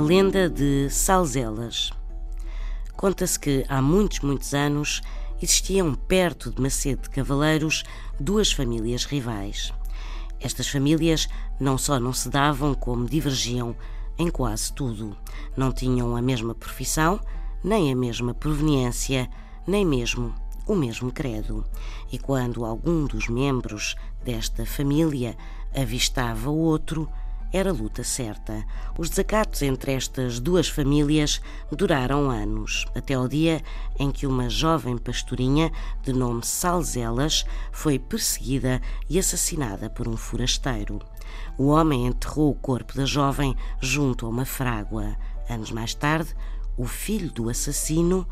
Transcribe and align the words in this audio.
lenda 0.00 0.48
de 0.48 0.88
Salzelas. 0.90 1.92
Conta-se 2.96 3.38
que 3.38 3.64
há 3.68 3.80
muitos, 3.80 4.20
muitos 4.20 4.54
anos 4.54 5.00
existiam 5.40 5.94
perto 5.94 6.50
de 6.50 6.60
Macedo 6.60 7.02
de 7.02 7.10
Cavaleiros 7.10 7.84
duas 8.18 8.52
famílias 8.52 9.04
rivais. 9.04 9.72
Estas 10.40 10.68
famílias 10.68 11.28
não 11.58 11.76
só 11.76 11.98
não 11.98 12.12
se 12.12 12.28
davam, 12.28 12.74
como 12.74 13.08
divergiam 13.08 13.74
em 14.18 14.30
quase 14.30 14.72
tudo. 14.72 15.16
Não 15.56 15.72
tinham 15.72 16.16
a 16.16 16.22
mesma 16.22 16.54
profissão, 16.54 17.20
nem 17.62 17.92
a 17.92 17.96
mesma 17.96 18.34
proveniência, 18.34 19.28
nem 19.66 19.84
mesmo 19.84 20.34
o 20.66 20.74
mesmo 20.74 21.10
credo. 21.10 21.64
E 22.12 22.18
quando 22.18 22.64
algum 22.64 23.04
dos 23.04 23.28
membros 23.28 23.96
desta 24.24 24.66
família 24.66 25.36
avistava 25.74 26.50
o 26.50 26.58
outro, 26.58 27.08
era 27.52 27.72
luta 27.72 28.04
certa. 28.04 28.64
Os 28.98 29.08
desacatos 29.08 29.62
entre 29.62 29.92
estas 29.92 30.38
duas 30.38 30.68
famílias 30.68 31.40
duraram 31.70 32.30
anos, 32.30 32.86
até 32.94 33.14
ao 33.14 33.26
dia 33.26 33.62
em 33.98 34.10
que 34.10 34.26
uma 34.26 34.50
jovem 34.50 34.98
pastorinha 34.98 35.72
de 36.02 36.12
nome 36.12 36.44
Salzelas 36.44 37.44
foi 37.72 37.98
perseguida 37.98 38.80
e 39.08 39.18
assassinada 39.18 39.88
por 39.88 40.06
um 40.06 40.16
forasteiro. 40.16 40.98
O 41.56 41.68
homem 41.68 42.06
enterrou 42.06 42.50
o 42.50 42.54
corpo 42.54 42.94
da 42.94 43.04
jovem 43.04 43.56
junto 43.80 44.26
a 44.26 44.28
uma 44.28 44.44
frágua. 44.44 45.16
Anos 45.48 45.70
mais 45.70 45.94
tarde, 45.94 46.34
o 46.76 46.84
filho 46.84 47.30
do 47.32 47.48
assassino, 47.48 48.26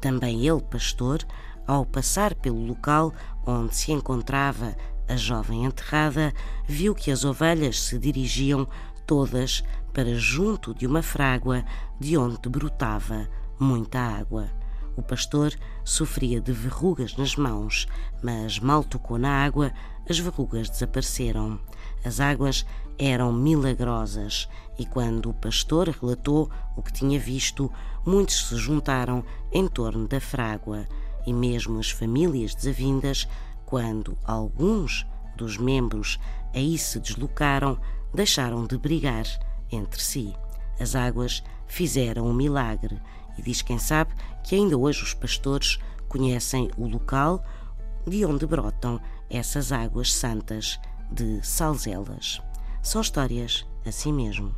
também 0.00 0.46
ele 0.46 0.60
pastor, 0.62 1.24
ao 1.66 1.84
passar 1.84 2.34
pelo 2.34 2.64
local 2.64 3.12
onde 3.46 3.74
se 3.74 3.92
encontrava 3.92 4.76
a 5.08 5.16
jovem 5.16 5.64
enterrada, 5.64 6.32
viu 6.66 6.94
que 6.94 7.10
as 7.10 7.24
ovelhas 7.24 7.80
se 7.80 7.98
dirigiam 7.98 8.68
todas 9.06 9.64
para 9.92 10.14
junto 10.14 10.74
de 10.74 10.86
uma 10.86 11.02
frágua 11.02 11.64
de 11.98 12.16
onde 12.16 12.48
brotava 12.48 13.28
muita 13.58 13.98
água. 13.98 14.48
O 14.96 15.02
pastor 15.02 15.52
sofria 15.84 16.40
de 16.40 16.52
verrugas 16.52 17.16
nas 17.16 17.36
mãos, 17.36 17.86
mas 18.22 18.58
mal 18.58 18.82
tocou 18.84 19.16
na 19.16 19.44
água, 19.44 19.72
as 20.08 20.18
verrugas 20.18 20.68
desapareceram. 20.68 21.58
As 22.04 22.20
águas 22.20 22.66
eram 22.98 23.32
milagrosas 23.32 24.48
e 24.78 24.84
quando 24.84 25.30
o 25.30 25.34
pastor 25.34 25.88
relatou 25.88 26.50
o 26.76 26.82
que 26.82 26.92
tinha 26.92 27.18
visto, 27.18 27.70
muitos 28.04 28.48
se 28.48 28.56
juntaram 28.56 29.24
em 29.52 29.66
torno 29.68 30.06
da 30.06 30.20
frágua 30.20 30.84
e 31.26 31.32
mesmo 31.32 31.78
as 31.78 31.90
famílias 31.90 32.54
desavindas, 32.54 33.28
quando 33.68 34.16
alguns 34.24 35.06
dos 35.36 35.58
membros 35.58 36.18
aí 36.54 36.78
se 36.78 36.98
deslocaram, 36.98 37.78
deixaram 38.14 38.66
de 38.66 38.78
brigar 38.78 39.26
entre 39.70 40.00
si. 40.00 40.34
As 40.80 40.94
águas 40.94 41.44
fizeram 41.66 42.26
um 42.26 42.32
milagre 42.32 42.98
e 43.36 43.42
diz 43.42 43.60
quem 43.60 43.78
sabe 43.78 44.14
que 44.42 44.54
ainda 44.54 44.78
hoje 44.78 45.02
os 45.02 45.12
pastores 45.12 45.78
conhecem 46.08 46.70
o 46.78 46.88
local 46.88 47.44
de 48.06 48.24
onde 48.24 48.46
brotam 48.46 48.98
essas 49.28 49.70
águas 49.70 50.14
santas 50.14 50.80
de 51.12 51.46
Salzelas. 51.46 52.40
São 52.82 53.02
histórias 53.02 53.66
assim 53.84 54.14
mesmo. 54.14 54.54